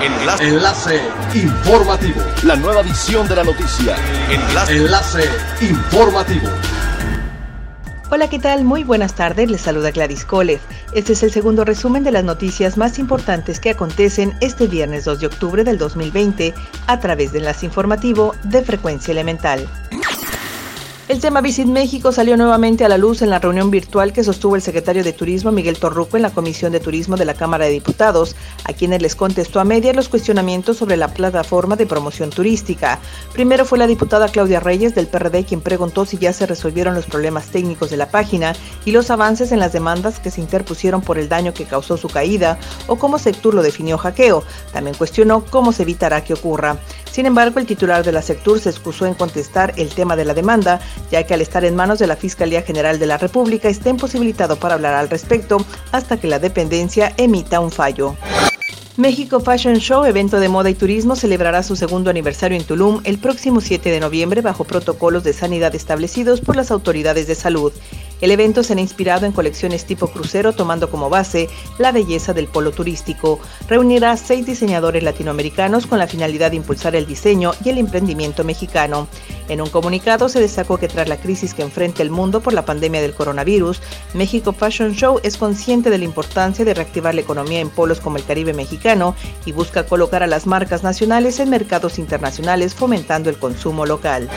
Enlace. 0.00 0.48
Enlace 0.48 1.00
informativo. 1.34 2.20
La 2.44 2.54
nueva 2.54 2.82
edición 2.82 3.26
de 3.26 3.34
la 3.34 3.42
noticia. 3.42 3.96
Enlace. 4.30 4.76
Enlace 4.76 5.24
informativo. 5.60 6.48
Hola, 8.10 8.30
¿qué 8.30 8.38
tal? 8.38 8.64
Muy 8.64 8.84
buenas 8.84 9.14
tardes, 9.14 9.50
les 9.50 9.60
saluda 9.60 9.90
Gladys 9.90 10.24
Kolev. 10.24 10.60
Este 10.92 11.14
es 11.14 11.22
el 11.24 11.32
segundo 11.32 11.64
resumen 11.64 12.04
de 12.04 12.12
las 12.12 12.22
noticias 12.22 12.76
más 12.76 12.98
importantes 13.00 13.58
que 13.58 13.70
acontecen 13.70 14.34
este 14.40 14.68
viernes 14.68 15.04
2 15.04 15.20
de 15.20 15.26
octubre 15.26 15.64
del 15.64 15.78
2020 15.78 16.54
a 16.86 17.00
través 17.00 17.32
de 17.32 17.38
Enlace 17.40 17.66
Informativo 17.66 18.36
de 18.44 18.62
Frecuencia 18.62 19.10
Elemental. 19.10 19.68
El 21.08 21.20
tema 21.20 21.40
Visit 21.40 21.66
México 21.66 22.12
salió 22.12 22.36
nuevamente 22.36 22.84
a 22.84 22.88
la 22.90 22.98
luz 22.98 23.22
en 23.22 23.30
la 23.30 23.38
reunión 23.38 23.70
virtual 23.70 24.12
que 24.12 24.22
sostuvo 24.22 24.56
el 24.56 24.60
secretario 24.60 25.02
de 25.02 25.14
Turismo 25.14 25.50
Miguel 25.50 25.78
Torruco 25.78 26.18
en 26.18 26.22
la 26.22 26.28
Comisión 26.28 26.70
de 26.70 26.80
Turismo 26.80 27.16
de 27.16 27.24
la 27.24 27.32
Cámara 27.32 27.64
de 27.64 27.70
Diputados, 27.70 28.36
a 28.64 28.74
quienes 28.74 29.00
les 29.00 29.16
contestó 29.16 29.58
a 29.58 29.64
media 29.64 29.94
los 29.94 30.10
cuestionamientos 30.10 30.76
sobre 30.76 30.98
la 30.98 31.08
plataforma 31.08 31.76
de 31.76 31.86
promoción 31.86 32.28
turística. 32.28 32.98
Primero 33.32 33.64
fue 33.64 33.78
la 33.78 33.86
diputada 33.86 34.28
Claudia 34.28 34.60
Reyes 34.60 34.94
del 34.94 35.06
PRD 35.06 35.46
quien 35.46 35.62
preguntó 35.62 36.04
si 36.04 36.18
ya 36.18 36.34
se 36.34 36.44
resolvieron 36.44 36.94
los 36.94 37.06
problemas 37.06 37.46
técnicos 37.46 37.88
de 37.88 37.96
la 37.96 38.10
página 38.10 38.54
y 38.84 38.90
los 38.90 39.10
avances 39.10 39.50
en 39.50 39.60
las 39.60 39.72
demandas 39.72 40.18
que 40.18 40.30
se 40.30 40.42
interpusieron 40.42 41.00
por 41.00 41.18
el 41.18 41.30
daño 41.30 41.54
que 41.54 41.64
causó 41.64 41.96
su 41.96 42.08
caída 42.08 42.58
o 42.86 42.96
cómo 42.96 43.18
Sectur 43.18 43.54
lo 43.54 43.62
definió 43.62 43.96
hackeo. 43.96 44.44
También 44.74 44.94
cuestionó 44.94 45.42
cómo 45.42 45.72
se 45.72 45.84
evitará 45.84 46.22
que 46.22 46.34
ocurra. 46.34 46.76
Sin 47.10 47.24
embargo, 47.24 47.58
el 47.58 47.66
titular 47.66 48.04
de 48.04 48.12
la 48.12 48.22
Sectur 48.22 48.60
se 48.60 48.68
excusó 48.68 49.06
en 49.06 49.14
contestar 49.14 49.72
el 49.76 49.88
tema 49.88 50.14
de 50.14 50.24
la 50.24 50.34
demanda, 50.34 50.80
ya 51.10 51.24
que 51.24 51.34
al 51.34 51.40
estar 51.40 51.64
en 51.64 51.76
manos 51.76 51.98
de 51.98 52.06
la 52.06 52.16
Fiscalía 52.16 52.62
General 52.62 52.98
de 52.98 53.06
la 53.06 53.18
República 53.18 53.68
está 53.68 53.90
imposibilitado 53.90 54.56
para 54.56 54.74
hablar 54.74 54.94
al 54.94 55.08
respecto 55.10 55.58
hasta 55.92 56.18
que 56.18 56.28
la 56.28 56.38
dependencia 56.38 57.12
emita 57.16 57.60
un 57.60 57.70
fallo. 57.70 58.16
México 58.98 59.38
Fashion 59.38 59.76
Show, 59.76 60.04
evento 60.06 60.40
de 60.40 60.48
moda 60.48 60.70
y 60.70 60.74
turismo, 60.74 61.14
celebrará 61.14 61.62
su 61.62 61.76
segundo 61.76 62.10
aniversario 62.10 62.58
en 62.58 62.64
Tulum 62.64 63.00
el 63.04 63.18
próximo 63.18 63.60
7 63.60 63.92
de 63.92 64.00
noviembre 64.00 64.40
bajo 64.40 64.64
protocolos 64.64 65.22
de 65.22 65.32
sanidad 65.32 65.72
establecidos 65.76 66.40
por 66.40 66.56
las 66.56 66.72
autoridades 66.72 67.28
de 67.28 67.36
salud. 67.36 67.72
El 68.20 68.30
evento 68.30 68.62
será 68.62 68.80
inspirado 68.80 69.26
en 69.26 69.32
colecciones 69.32 69.84
tipo 69.84 70.08
crucero 70.08 70.52
tomando 70.52 70.90
como 70.90 71.08
base 71.08 71.48
la 71.78 71.92
belleza 71.92 72.32
del 72.34 72.48
polo 72.48 72.72
turístico. 72.72 73.38
Reunirá 73.68 74.16
seis 74.16 74.44
diseñadores 74.44 75.02
latinoamericanos 75.02 75.86
con 75.86 75.98
la 75.98 76.08
finalidad 76.08 76.50
de 76.50 76.56
impulsar 76.56 76.96
el 76.96 77.06
diseño 77.06 77.52
y 77.64 77.70
el 77.70 77.78
emprendimiento 77.78 78.44
mexicano. 78.44 79.06
En 79.48 79.62
un 79.62 79.70
comunicado 79.70 80.28
se 80.28 80.40
destacó 80.40 80.78
que 80.78 80.88
tras 80.88 81.08
la 81.08 81.16
crisis 81.16 81.54
que 81.54 81.62
enfrenta 81.62 82.02
el 82.02 82.10
mundo 82.10 82.40
por 82.40 82.52
la 82.52 82.64
pandemia 82.64 83.00
del 83.00 83.14
coronavirus, 83.14 83.80
México 84.14 84.52
Fashion 84.52 84.94
Show 84.94 85.20
es 85.22 85.36
consciente 85.36 85.88
de 85.88 85.98
la 85.98 86.04
importancia 86.04 86.64
de 86.64 86.74
reactivar 86.74 87.14
la 87.14 87.22
economía 87.22 87.60
en 87.60 87.70
polos 87.70 88.00
como 88.00 88.16
el 88.16 88.24
Caribe 88.24 88.52
mexicano 88.52 89.14
y 89.46 89.52
busca 89.52 89.86
colocar 89.86 90.22
a 90.22 90.26
las 90.26 90.46
marcas 90.46 90.82
nacionales 90.82 91.40
en 91.40 91.50
mercados 91.50 91.98
internacionales 91.98 92.74
fomentando 92.74 93.30
el 93.30 93.38
consumo 93.38 93.86
local. 93.86 94.28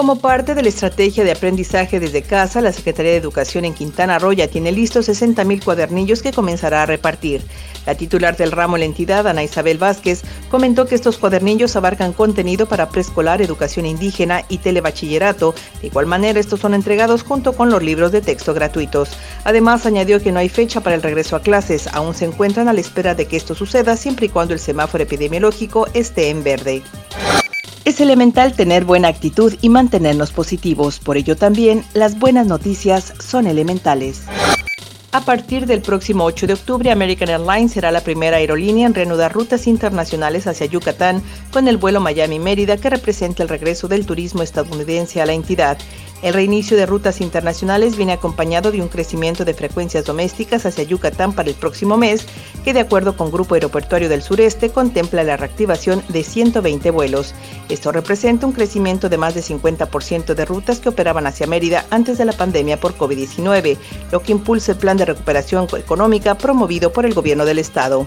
Como 0.00 0.16
parte 0.16 0.54
de 0.54 0.62
la 0.62 0.70
estrategia 0.70 1.24
de 1.24 1.32
aprendizaje 1.32 2.00
desde 2.00 2.22
casa, 2.22 2.62
la 2.62 2.72
Secretaría 2.72 3.12
de 3.12 3.18
Educación 3.18 3.66
en 3.66 3.74
Quintana 3.74 4.18
Roo 4.18 4.32
ya 4.32 4.48
tiene 4.48 4.72
listos 4.72 5.10
60.000 5.10 5.62
cuadernillos 5.62 6.22
que 6.22 6.32
comenzará 6.32 6.82
a 6.82 6.86
repartir. 6.86 7.42
La 7.84 7.94
titular 7.94 8.34
del 8.34 8.50
ramo 8.50 8.78
la 8.78 8.86
entidad, 8.86 9.26
Ana 9.26 9.44
Isabel 9.44 9.76
Vázquez, 9.76 10.22
comentó 10.50 10.86
que 10.86 10.94
estos 10.94 11.18
cuadernillos 11.18 11.76
abarcan 11.76 12.14
contenido 12.14 12.64
para 12.64 12.88
preescolar, 12.88 13.42
educación 13.42 13.84
indígena 13.84 14.42
y 14.48 14.56
telebachillerato. 14.56 15.54
De 15.82 15.88
igual 15.88 16.06
manera, 16.06 16.40
estos 16.40 16.60
son 16.60 16.72
entregados 16.72 17.22
junto 17.22 17.52
con 17.52 17.68
los 17.68 17.82
libros 17.82 18.10
de 18.10 18.22
texto 18.22 18.54
gratuitos. 18.54 19.10
Además, 19.44 19.84
añadió 19.84 20.18
que 20.22 20.32
no 20.32 20.38
hay 20.38 20.48
fecha 20.48 20.80
para 20.80 20.96
el 20.96 21.02
regreso 21.02 21.36
a 21.36 21.42
clases. 21.42 21.88
Aún 21.88 22.14
se 22.14 22.24
encuentran 22.24 22.68
a 22.68 22.72
la 22.72 22.80
espera 22.80 23.14
de 23.14 23.26
que 23.26 23.36
esto 23.36 23.54
suceda 23.54 23.98
siempre 23.98 24.26
y 24.26 24.30
cuando 24.30 24.54
el 24.54 24.60
semáforo 24.60 25.04
epidemiológico 25.04 25.88
esté 25.92 26.30
en 26.30 26.42
verde. 26.42 26.82
Es 27.84 28.00
elemental 28.00 28.52
tener 28.52 28.84
buena 28.84 29.08
actitud 29.08 29.54
y 29.62 29.70
mantenernos 29.70 30.32
positivos, 30.32 30.98
por 30.98 31.16
ello 31.16 31.36
también 31.36 31.82
las 31.94 32.18
buenas 32.18 32.46
noticias 32.46 33.14
son 33.18 33.46
elementales. 33.46 34.24
A 35.12 35.22
partir 35.22 35.66
del 35.66 35.80
próximo 35.80 36.24
8 36.24 36.46
de 36.46 36.52
octubre, 36.52 36.90
American 36.90 37.30
Airlines 37.30 37.72
será 37.72 37.90
la 37.90 38.02
primera 38.02 38.36
aerolínea 38.36 38.86
en 38.86 38.94
reanudar 38.94 39.32
rutas 39.32 39.66
internacionales 39.66 40.46
hacia 40.46 40.66
Yucatán 40.66 41.22
con 41.50 41.66
el 41.66 41.78
vuelo 41.78 42.00
Miami-Mérida 42.00 42.76
que 42.76 42.90
representa 42.90 43.42
el 43.42 43.48
regreso 43.48 43.88
del 43.88 44.06
turismo 44.06 44.42
estadounidense 44.42 45.20
a 45.20 45.26
la 45.26 45.32
entidad. 45.32 45.78
El 46.22 46.34
reinicio 46.34 46.76
de 46.76 46.84
rutas 46.84 47.22
internacionales 47.22 47.96
viene 47.96 48.12
acompañado 48.12 48.70
de 48.70 48.82
un 48.82 48.88
crecimiento 48.88 49.46
de 49.46 49.54
frecuencias 49.54 50.04
domésticas 50.04 50.66
hacia 50.66 50.84
Yucatán 50.84 51.32
para 51.32 51.48
el 51.48 51.54
próximo 51.54 51.96
mes, 51.96 52.26
que 52.62 52.74
de 52.74 52.80
acuerdo 52.80 53.16
con 53.16 53.30
Grupo 53.30 53.54
Aeroportuario 53.54 54.10
del 54.10 54.22
Sureste 54.22 54.70
contempla 54.70 55.24
la 55.24 55.38
reactivación 55.38 56.02
de 56.08 56.22
120 56.22 56.90
vuelos. 56.90 57.34
Esto 57.70 57.90
representa 57.90 58.46
un 58.46 58.52
crecimiento 58.52 59.08
de 59.08 59.16
más 59.16 59.34
de 59.34 59.42
50% 59.42 60.34
de 60.34 60.44
rutas 60.44 60.78
que 60.80 60.90
operaban 60.90 61.26
hacia 61.26 61.46
Mérida 61.46 61.86
antes 61.90 62.18
de 62.18 62.26
la 62.26 62.32
pandemia 62.32 62.78
por 62.78 62.98
COVID-19, 62.98 63.78
lo 64.12 64.20
que 64.20 64.32
impulsa 64.32 64.72
el 64.72 64.78
plan 64.78 64.98
de 64.98 65.06
recuperación 65.06 65.68
económica 65.78 66.36
promovido 66.36 66.92
por 66.92 67.06
el 67.06 67.14
gobierno 67.14 67.46
del 67.46 67.58
estado. 67.58 68.06